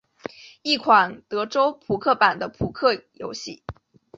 [0.63, 3.63] 一款德州扑克版的扑克游戏。